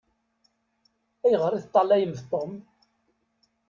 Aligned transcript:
Ayɣeṛ 1.25 1.53
i 1.53 1.59
teṭṭalayemt 1.63 2.19
Tom? 2.31 2.51